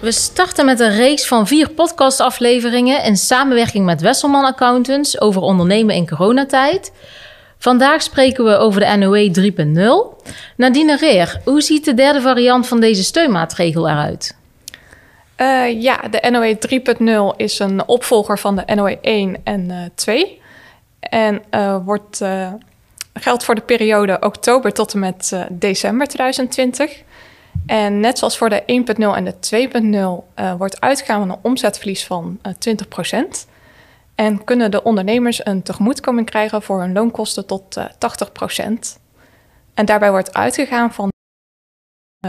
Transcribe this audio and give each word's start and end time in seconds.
We 0.00 0.12
starten 0.12 0.64
met 0.64 0.80
een 0.80 0.96
reeks 0.96 1.26
van 1.26 1.46
vier 1.46 1.70
podcastafleveringen 1.70 3.02
in 3.02 3.16
samenwerking 3.16 3.84
met 3.84 4.00
Wesselman 4.00 4.44
Accountants 4.44 5.20
over 5.20 5.40
ondernemen 5.40 5.94
in 5.94 6.08
coronatijd. 6.08 6.92
Vandaag 7.58 8.02
spreken 8.02 8.44
we 8.44 8.56
over 8.56 8.80
de 8.80 8.96
NOE 8.96 9.52
3.0. 10.16 10.26
Nadine 10.56 10.96
Reer, 10.96 11.40
hoe 11.44 11.60
ziet 11.60 11.84
de 11.84 11.94
derde 11.94 12.20
variant 12.20 12.66
van 12.66 12.80
deze 12.80 13.04
steunmaatregel 13.04 13.88
eruit? 13.88 14.36
Uh, 15.36 15.82
ja, 15.82 16.00
de 16.10 16.30
NOE 16.30 16.58
3.0 17.32 17.36
is 17.36 17.58
een 17.58 17.88
opvolger 17.88 18.38
van 18.38 18.56
de 18.56 18.74
NOE 18.74 18.98
1 19.00 19.36
en 19.44 19.70
uh, 19.70 19.78
2. 19.94 20.40
En 21.00 21.42
uh, 21.50 21.76
wordt, 21.84 22.24
geldt 23.14 23.44
voor 23.44 23.54
de 23.54 23.60
periode 23.60 24.16
oktober 24.20 24.72
tot 24.72 24.92
en 24.92 24.98
met 24.98 25.36
december 25.50 26.06
2020. 26.06 27.02
En 27.66 28.00
net 28.00 28.18
zoals 28.18 28.38
voor 28.38 28.48
de 28.48 28.60
1.0 28.60 28.66
en 28.98 29.24
de 29.24 29.34
2.0 30.34 30.56
wordt 30.58 30.80
uitgegaan 30.80 31.20
van 31.20 31.30
een 31.30 31.42
omzetverlies 31.42 32.06
van 32.06 32.38
20%. 32.38 33.48
En 34.14 34.44
kunnen 34.44 34.70
de 34.70 34.82
ondernemers 34.82 35.46
een 35.46 35.62
tegemoetkoming 35.62 36.26
krijgen 36.26 36.62
voor 36.62 36.80
hun 36.80 36.92
loonkosten 36.92 37.46
tot 37.46 37.80
80%. 37.80 37.82
En 39.74 39.86
daarbij 39.86 40.10
wordt 40.10 40.34
uitgegaan 40.34 40.92
van 40.92 41.08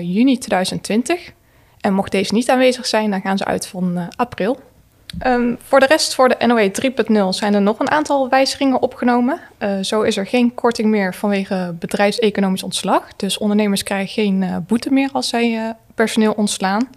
juni 0.00 0.38
2020 0.38 1.32
en 1.80 1.94
mocht 1.94 2.12
deze 2.12 2.34
niet 2.34 2.50
aanwezig 2.50 2.86
zijn, 2.86 3.10
dan 3.10 3.20
gaan 3.20 3.38
ze 3.38 3.44
uit 3.44 3.66
van 3.66 4.08
april. 4.16 4.71
Um, 5.20 5.58
voor 5.62 5.80
de 5.80 5.86
rest, 5.86 6.14
voor 6.14 6.28
de 6.28 6.46
NOE 6.46 6.70
3.0 7.10 7.28
zijn 7.28 7.54
er 7.54 7.62
nog 7.62 7.78
een 7.78 7.90
aantal 7.90 8.28
wijzigingen 8.28 8.82
opgenomen. 8.82 9.40
Uh, 9.58 9.78
zo 9.80 10.02
is 10.02 10.16
er 10.16 10.26
geen 10.26 10.54
korting 10.54 10.88
meer 10.88 11.14
vanwege 11.14 11.74
bedrijfseconomisch 11.78 12.62
ontslag. 12.62 13.16
Dus 13.16 13.38
ondernemers 13.38 13.82
krijgen 13.82 14.08
geen 14.08 14.42
uh, 14.42 14.56
boete 14.66 14.92
meer 14.92 15.10
als 15.12 15.28
zij 15.28 15.76
personeel 15.94 16.32
ontslaan. 16.32 16.88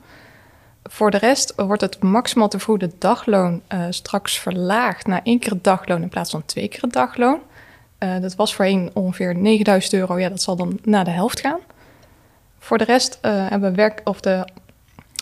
Voor 0.83 1.11
de 1.11 1.17
rest 1.17 1.53
wordt 1.55 1.81
het 1.81 2.03
maximaal 2.03 2.47
te 2.47 2.57
vergoede 2.57 2.91
dagloon 2.99 3.61
straks 3.89 4.39
verlaagd 4.39 5.07
naar 5.07 5.21
één 5.23 5.39
keer 5.39 5.53
dagloon 5.61 6.01
in 6.01 6.09
plaats 6.09 6.31
van 6.31 6.45
twee 6.45 6.67
keer 6.67 6.81
het 6.81 6.93
dagloon. 6.93 7.39
dat 7.97 8.35
was 8.35 8.55
voorheen 8.55 8.89
ongeveer 8.93 9.35
9000 9.35 9.93
euro. 9.93 10.19
Ja, 10.19 10.29
dat 10.29 10.41
zal 10.41 10.55
dan 10.55 10.79
naar 10.83 11.05
de 11.05 11.11
helft 11.11 11.39
gaan. 11.39 11.59
Voor 12.59 12.77
de 12.77 12.83
rest 12.83 13.17
hebben 13.21 13.75
werk, 13.75 14.01
of 14.03 14.19
de 14.19 14.45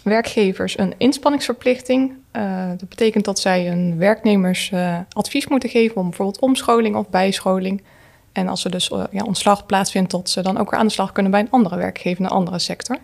werkgevers 0.03 0.77
een 0.77 0.93
inspanningsverplichting. 0.97 2.13
Uh, 2.35 2.69
dat 2.77 2.89
betekent 2.89 3.25
dat 3.25 3.39
zij 3.39 3.67
hun 3.67 3.97
werknemers 3.97 4.71
uh, 4.73 4.97
advies 5.09 5.47
moeten 5.47 5.69
geven 5.69 5.95
om 5.95 6.07
bijvoorbeeld 6.07 6.39
omscholing 6.39 6.95
of 6.95 7.09
bijscholing. 7.09 7.83
En 8.31 8.47
als 8.47 8.65
er 8.65 8.71
dus 8.71 8.89
uh, 8.89 9.03
ja, 9.11 9.23
ontslag 9.23 9.65
plaatsvindt, 9.65 10.11
dat 10.11 10.29
ze 10.29 10.41
dan 10.41 10.57
ook 10.57 10.69
weer 10.71 10.79
aan 10.79 10.87
de 10.87 10.91
slag 10.91 11.11
kunnen 11.11 11.31
bij 11.31 11.39
een 11.39 11.51
andere 11.51 11.75
werkgever 11.75 12.23
een 12.23 12.29
andere 12.29 12.59
sector. 12.59 12.97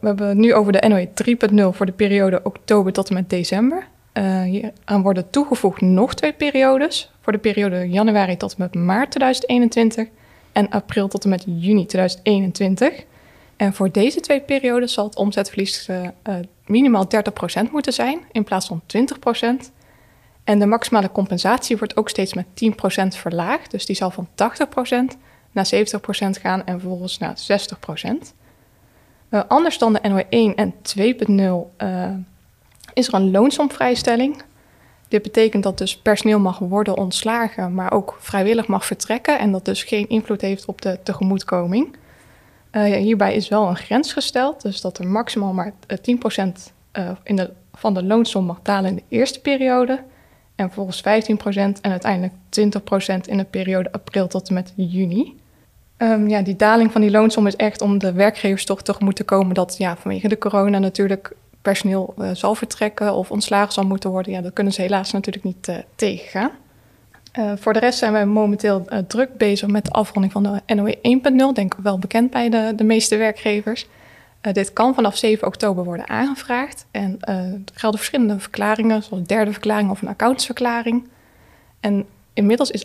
We 0.00 0.06
hebben 0.06 0.28
het 0.28 0.36
nu 0.36 0.54
over 0.54 0.72
de 0.72 0.88
NOE 0.88 1.08
3.0 1.70 1.76
voor 1.76 1.86
de 1.86 1.92
periode 1.92 2.40
oktober 2.42 2.92
tot 2.92 3.08
en 3.08 3.14
met 3.14 3.30
december. 3.30 3.86
hier 4.44 4.72
aan 4.84 5.02
worden 5.02 5.30
toegevoegd 5.30 5.80
nog 5.80 6.14
twee 6.14 6.32
periodes. 6.32 7.12
Voor 7.20 7.32
de 7.32 7.38
periode 7.38 7.88
januari 7.88 8.36
tot 8.36 8.50
en 8.50 8.56
met 8.58 8.74
maart 8.74 9.10
2021 9.10 10.08
en 10.52 10.68
april 10.68 11.08
tot 11.08 11.24
en 11.24 11.30
met 11.30 11.44
juni 11.46 11.86
2021. 11.86 13.04
En 13.60 13.74
voor 13.74 13.90
deze 13.90 14.20
twee 14.20 14.40
periodes 14.40 14.92
zal 14.92 15.04
het 15.04 15.16
omzetverlies 15.16 15.88
uh, 15.88 16.02
uh, 16.02 16.34
minimaal 16.66 17.06
30% 17.66 17.70
moeten 17.70 17.92
zijn 17.92 18.20
in 18.32 18.44
plaats 18.44 18.66
van 18.66 18.82
20%. 18.96 19.72
En 20.44 20.58
de 20.58 20.66
maximale 20.66 21.12
compensatie 21.12 21.76
wordt 21.76 21.96
ook 21.96 22.08
steeds 22.08 22.34
met 22.34 22.46
10% 22.46 23.06
verlaagd. 23.06 23.70
Dus 23.70 23.86
die 23.86 23.96
zal 23.96 24.10
van 24.10 24.28
80% 24.28 25.16
naar 25.52 25.70
70% 25.74 25.78
gaan 26.40 26.64
en 26.64 26.80
vervolgens 26.80 27.18
naar 27.18 27.36
60%. 27.36 28.10
Uh, 29.30 29.42
anders 29.48 29.78
dan 29.78 29.92
de 29.92 30.08
NOE 30.08 30.26
1 30.28 30.54
en 30.54 30.74
2.0 30.74 31.84
is 32.94 33.08
er 33.08 33.14
een 33.14 33.30
loonsomvrijstelling. 33.30 34.42
Dit 35.08 35.22
betekent 35.22 35.62
dat 35.62 35.78
dus 35.78 35.96
personeel 35.96 36.40
mag 36.40 36.58
worden 36.58 36.96
ontslagen, 36.96 37.74
maar 37.74 37.92
ook 37.92 38.16
vrijwillig 38.20 38.66
mag 38.66 38.86
vertrekken 38.86 39.38
en 39.38 39.52
dat 39.52 39.64
dus 39.64 39.82
geen 39.82 40.08
invloed 40.08 40.40
heeft 40.40 40.64
op 40.64 40.82
de 40.82 40.98
tegemoetkoming. 41.02 41.98
Uh, 42.72 42.82
hierbij 42.82 43.34
is 43.34 43.48
wel 43.48 43.68
een 43.68 43.76
grens 43.76 44.12
gesteld, 44.12 44.62
dus 44.62 44.80
dat 44.80 44.98
er 44.98 45.06
maximaal 45.06 45.52
maar 45.52 45.72
10% 45.72 45.74
uh, 45.86 46.44
eh, 46.90 47.10
in 47.22 47.36
de, 47.36 47.50
van 47.72 47.94
de 47.94 48.02
loonsom 48.02 48.44
mag 48.44 48.60
dalen 48.62 48.90
in 48.90 48.96
de 48.96 49.02
eerste 49.08 49.40
periode. 49.40 50.02
En 50.54 50.66
vervolgens 50.66 51.02
15% 51.02 51.02
en 51.80 51.90
uiteindelijk 51.90 52.32
20% 52.32 53.20
in 53.26 53.36
de 53.36 53.44
periode 53.44 53.92
april 53.92 54.26
tot 54.26 54.48
en 54.48 54.54
met 54.54 54.72
juni. 54.76 55.38
Um, 55.98 56.28
ja, 56.28 56.42
die 56.42 56.56
daling 56.56 56.92
van 56.92 57.00
die 57.00 57.10
loonsom 57.10 57.46
is 57.46 57.56
echt 57.56 57.80
om 57.80 57.98
de 57.98 58.12
werkgevers 58.12 58.64
toch 58.64 58.82
tegemoet 58.82 59.16
te 59.16 59.24
komen 59.24 59.54
dat 59.54 59.74
ja, 59.78 59.96
vanwege 59.96 60.28
de 60.28 60.38
corona 60.38 60.78
natuurlijk 60.78 61.32
personeel 61.62 62.14
zal 62.32 62.54
vertrekken 62.54 63.14
of 63.14 63.30
ontslagen 63.30 63.72
zal 63.72 63.84
moeten 63.84 64.10
worden. 64.10 64.32
Ja, 64.32 64.40
dat 64.40 64.52
kunnen 64.52 64.72
ze 64.72 64.82
helaas 64.82 65.12
natuurlijk 65.12 65.44
niet 65.44 65.68
uh, 65.68 65.76
tegengaan. 65.94 66.50
Uh, 67.38 67.52
voor 67.56 67.72
de 67.72 67.78
rest 67.78 67.98
zijn 67.98 68.12
wij 68.12 68.26
momenteel 68.26 68.84
uh, 68.88 68.98
druk 68.98 69.36
bezig 69.36 69.68
met 69.68 69.84
de 69.84 69.90
afronding 69.90 70.32
van 70.32 70.42
de 70.42 70.74
NOE 70.74 70.98
1.0. 71.50 71.54
Denk 71.54 71.74
wel 71.82 71.98
bekend 71.98 72.30
bij 72.30 72.48
de, 72.48 72.72
de 72.76 72.84
meeste 72.84 73.16
werkgevers. 73.16 73.86
Uh, 74.42 74.52
dit 74.52 74.72
kan 74.72 74.94
vanaf 74.94 75.16
7 75.16 75.46
oktober 75.46 75.84
worden 75.84 76.08
aangevraagd. 76.08 76.86
En 76.90 77.16
er 77.20 77.60
gelden 77.74 77.98
verschillende 77.98 78.38
verklaringen, 78.38 79.02
zoals 79.02 79.20
een 79.20 79.26
derde 79.26 79.52
verklaring 79.52 79.90
of 79.90 80.02
een 80.02 80.08
accountsverklaring. 80.08 81.08
En 81.80 82.06
inmiddels 82.32 82.70
is 82.70 82.84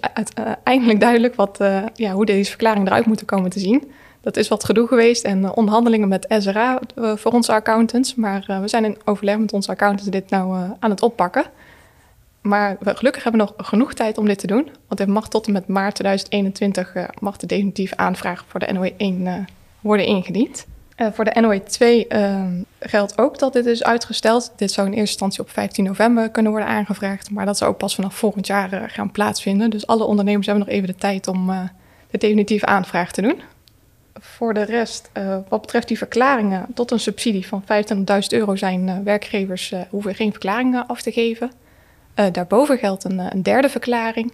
eindelijk 0.63 1.00
duidelijk 1.00 1.35
wat, 1.35 1.57
ja, 1.94 2.12
hoe 2.12 2.25
deze 2.25 2.50
verklaringen 2.50 2.88
eruit 2.88 3.06
moeten 3.06 3.25
komen 3.25 3.50
te 3.50 3.59
zien. 3.59 3.91
Dat 4.22 4.38
is 4.38 4.47
wat 4.47 4.63
gedoe 4.63 4.88
geweest 4.88 5.23
en 5.23 5.56
onderhandelingen 5.56 6.07
met 6.07 6.25
SRA 6.29 6.79
voor 6.95 7.31
onze 7.31 7.53
accountants. 7.53 8.16
Maar 8.16 8.45
we 8.62 8.67
zijn 8.67 8.85
in 8.85 8.97
overleg 9.06 9.38
met 9.38 9.53
onze 9.53 9.72
accountants 9.72 10.12
dit 10.12 10.29
nou 10.29 10.69
aan 10.79 10.89
het 10.89 11.01
oppakken. 11.01 11.45
Maar 12.45 12.78
we 12.79 12.95
gelukkig 12.95 13.23
hebben 13.23 13.41
we 13.41 13.53
nog 13.57 13.67
genoeg 13.67 13.94
tijd 13.94 14.17
om 14.17 14.25
dit 14.25 14.39
te 14.39 14.47
doen. 14.47 14.69
Want 14.88 15.00
het 15.00 15.09
mag 15.09 15.29
tot 15.29 15.47
en 15.47 15.53
met 15.53 15.67
maart 15.67 15.95
2021 15.95 16.95
uh, 16.95 17.03
eh, 17.03 17.09
mag 17.19 17.38
de 17.38 17.47
definitieve 17.47 17.97
aanvraag 17.97 18.45
voor 18.47 18.59
de 18.59 18.73
NOE 18.73 18.94
1 18.97 19.22
uh, 19.22 19.33
worden 19.79 20.06
ingediend. 20.06 20.66
Uh, 20.97 21.07
voor 21.11 21.25
de 21.25 21.41
NOE 21.41 21.63
2 21.63 22.07
ehm, 22.07 22.61
geldt 22.79 23.17
ook 23.17 23.39
dat 23.39 23.53
dit 23.53 23.66
is 23.66 23.83
uitgesteld. 23.83 24.53
Dit 24.56 24.72
zou 24.72 24.88
in 24.88 24.94
eerste 24.94 25.09
instantie 25.09 25.41
op 25.41 25.50
15 25.50 25.83
november 25.83 26.29
kunnen 26.29 26.51
worden 26.51 26.69
aangevraagd. 26.69 27.31
Maar 27.31 27.45
dat 27.45 27.57
zou 27.57 27.72
ook 27.72 27.78
pas 27.78 27.95
vanaf 27.95 28.16
volgend 28.16 28.47
jaar 28.47 28.73
eh, 28.73 28.83
gaan 28.88 29.12
plaatsvinden. 29.12 29.69
Dus 29.69 29.88
alle 29.88 30.03
ondernemers 30.03 30.47
hebben 30.47 30.66
nog 30.66 30.75
even 30.75 30.88
de 30.88 30.95
tijd 30.95 31.27
om 31.27 31.47
de 32.12 32.17
definitieve 32.17 32.66
aanvraag 32.66 33.12
te 33.12 33.22
doen. 33.22 33.41
Voor 34.19 34.53
de 34.53 34.63
rest, 34.63 35.09
wat 35.50 35.62
betreft 35.62 35.88
die 35.88 35.97
verklaringen 35.97 36.66
tot 36.73 36.91
een 36.91 37.00
subsidie 37.00 37.47
van 37.47 37.63
25.000 37.63 37.67
euro 38.27 38.56
zijn 38.56 39.03
werkgevers 39.03 39.73
hoeven 39.89 40.16
geen 40.16 40.31
verklaringen 40.31 40.88
af 40.88 41.01
te 41.01 41.12
geven. 41.12 41.51
Uh, 42.16 42.26
daarboven 42.31 42.78
geldt 42.78 43.03
een, 43.03 43.20
eh, 43.20 43.26
een, 43.30 43.44
derde 43.44 43.70
verklaring. 43.70 44.34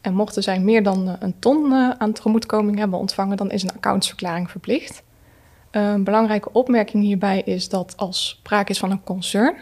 En 0.00 0.14
mochten 0.14 0.42
zij 0.42 0.60
meer 0.60 0.82
dan 0.82 1.08
uh, 1.08 1.14
een 1.18 1.38
ton 1.38 1.74
aan 1.98 2.12
tegemoetkoming 2.12 2.78
hebben 2.78 2.98
ontvangen, 2.98 3.36
dan 3.36 3.50
is 3.50 3.62
een 3.62 3.72
accountsverklaring 3.72 4.50
verplicht. 4.50 5.02
een 5.70 6.04
belangrijke 6.04 6.52
opmerking 6.52 7.02
hierbij 7.02 7.42
is 7.44 7.68
dat 7.68 7.94
als 7.96 8.28
sprake 8.28 8.70
is 8.70 8.78
van 8.78 8.90
een 8.90 9.04
concern, 9.04 9.54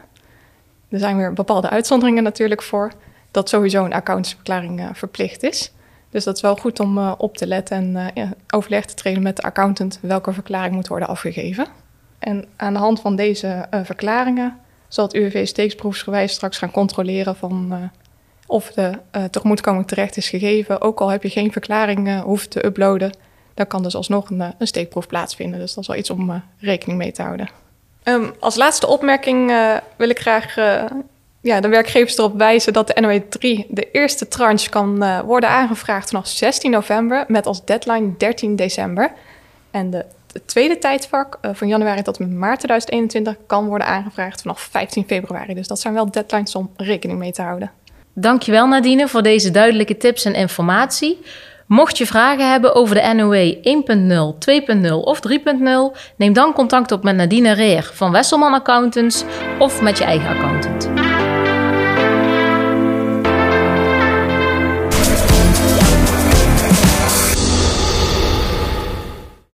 er 0.89 0.99
zijn 0.99 1.17
weer 1.17 1.33
bepaalde 1.33 1.71
uitzonderingen 1.71 2.23
natuurlijk 2.23 2.63
voor, 2.63 2.93
dat 3.31 3.49
sowieso 3.49 3.85
een 3.85 3.93
accountsverklaring 3.93 4.89
verplicht 4.93 5.43
is. 5.43 5.73
Dus 6.11 6.25
dat 6.25 6.37
is 6.37 6.43
wel 6.43 6.57
goed 6.57 6.81
om 6.81 6.99
op 6.99 7.37
te 7.37 7.47
letten 7.47 7.97
en 8.15 8.35
overleg 8.51 8.85
te 8.85 8.95
treden 8.95 9.23
met 9.23 9.37
de 9.37 9.43
accountant 9.43 9.99
welke 10.03 10.33
verklaring 10.33 10.75
moet 10.75 10.89
worden 10.89 11.09
afgegeven. 11.09 11.67
En 12.19 12.45
aan 12.57 12.73
de 12.73 12.79
hand 12.79 13.01
van 13.01 13.17
deze 13.17 13.67
verklaringen 13.83 14.59
zal 14.89 15.05
het 15.05 15.15
UWV 15.15 15.47
steeksproefsgewijs 15.47 16.33
straks 16.33 16.59
gaan 16.59 16.71
controleren 16.71 17.37
van 17.37 17.69
uh, 17.73 17.79
of 18.47 18.73
de 18.73 18.93
uh, 19.17 19.25
tegemoetkoming 19.25 19.87
terecht 19.87 20.17
is 20.17 20.29
gegeven. 20.29 20.81
Ook 20.81 21.01
al 21.01 21.09
heb 21.09 21.23
je 21.23 21.29
geen 21.29 21.53
verklaring 21.53 22.09
uh, 22.09 22.21
hoeft 22.21 22.51
te 22.51 22.67
uploaden, 22.67 23.17
dan 23.55 23.67
kan 23.67 23.83
dus 23.83 23.95
alsnog 23.95 24.31
een, 24.31 24.55
een 24.59 24.67
steekproef 24.67 25.07
plaatsvinden. 25.07 25.61
Dus 25.61 25.75
dat 25.75 25.83
is 25.83 25.89
wel 25.89 25.99
iets 25.99 26.11
om 26.11 26.43
rekening 26.59 26.99
mee 26.99 27.13
te 27.13 27.23
houden. 27.23 27.49
Um, 28.05 28.33
als 28.41 28.57
laatste 28.57 28.87
opmerking 28.87 29.53
wil 29.97 30.09
ik 30.09 30.19
graag 30.19 30.55
ja, 31.41 31.61
de 31.61 31.69
werkgevers 31.69 32.19
erop 32.19 32.39
wijzen 32.39 32.73
dat 32.73 32.87
de 32.87 33.01
NOE 33.01 33.29
3 33.29 33.67
de 33.69 33.91
eerste 33.91 34.29
tranche 34.29 34.71
kan 34.71 35.23
worden 35.23 35.49
aangevraagd 35.49 36.09
vanaf 36.09 36.27
16 36.27 36.71
november 36.71 37.25
met 37.29 37.47
als 37.47 37.65
deadline 37.65 38.17
13 38.17 38.57
december. 38.57 39.13
En 39.71 39.91
de 39.91 40.05
het 40.37 40.49
tweede 40.49 40.79
tijdvak 40.79 41.39
uh, 41.43 41.51
van 41.55 41.69
januari 41.69 42.03
tot 42.03 42.19
maart 42.19 42.59
2021 42.59 43.37
kan 43.47 43.67
worden 43.67 43.87
aangevraagd 43.87 44.41
vanaf 44.41 44.61
15 44.61 45.05
februari. 45.07 45.55
Dus 45.55 45.67
dat 45.67 45.81
zijn 45.81 45.95
wel 45.95 46.11
deadlines 46.11 46.55
om 46.55 46.71
rekening 46.77 47.19
mee 47.19 47.33
te 47.33 47.43
houden. 47.43 47.71
Dankjewel 48.13 48.67
Nadine 48.67 49.09
voor 49.09 49.23
deze 49.23 49.51
duidelijke 49.51 49.97
tips 49.97 50.25
en 50.25 50.35
informatie. 50.35 51.19
Mocht 51.67 51.99
je 51.99 52.07
vragen 52.07 52.51
hebben 52.51 52.75
over 52.75 52.95
de 52.95 53.13
NOE 53.15 53.55
1.0, 54.77 54.89
2.0 54.89 54.93
of 54.93 55.21
3.0, 55.29 55.99
neem 56.17 56.33
dan 56.33 56.53
contact 56.53 56.93
op 56.93 57.03
met 57.03 57.17
Nadine 57.17 57.53
Reer 57.53 57.91
van 57.93 58.13
Wesselman 58.13 58.55
Accountants 58.55 59.25
of 59.59 59.83
met 59.83 59.99
je 59.99 60.05
eigen 60.05 60.29
accountant. 60.29 61.36